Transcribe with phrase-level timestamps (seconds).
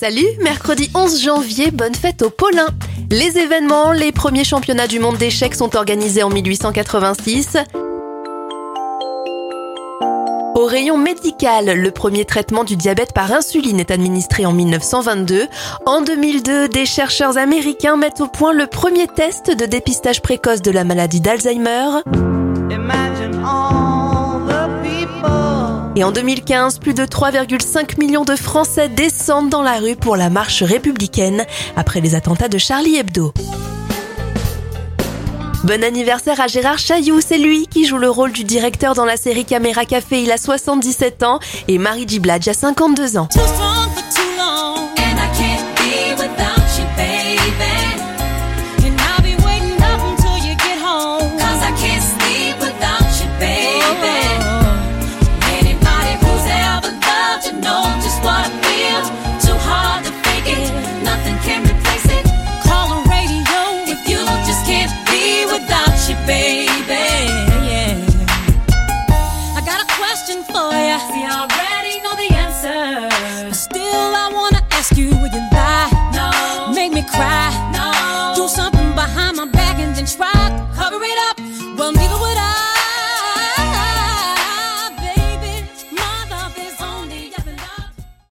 [0.00, 2.68] Salut, mercredi 11 janvier, bonne fête au Paulin.
[3.10, 7.58] Les événements, les premiers championnats du monde d'échecs sont organisés en 1886.
[10.54, 15.46] Au rayon médical, le premier traitement du diabète par insuline est administré en 1922.
[15.84, 20.70] En 2002, des chercheurs américains mettent au point le premier test de dépistage précoce de
[20.70, 22.00] la maladie d'Alzheimer.
[26.00, 30.30] Et en 2015, plus de 3,5 millions de Français descendent dans la rue pour la
[30.30, 31.44] marche républicaine
[31.76, 33.34] après les attentats de Charlie Hebdo.
[35.62, 39.18] Bon anniversaire à Gérard Chailloux, c'est lui qui joue le rôle du directeur dans la
[39.18, 43.28] série Caméra Café, il a 77 ans, et Marie Gibladj a 52 ans.
[59.44, 60.70] too hard to fake it.
[61.02, 62.24] Nothing can replace it.
[62.66, 63.60] Call the radio
[63.94, 67.08] if you just can't be without you, baby.
[69.58, 70.98] I got a question for you.
[71.10, 75.90] See, I already know the answer, still I wanna ask you: Will you lie?
[76.18, 76.72] No.
[76.72, 77.50] Make me cry?
[77.76, 77.86] No.
[78.36, 80.40] Do something behind my back and then try
[80.76, 81.36] cover it up.
[81.78, 82.09] Well.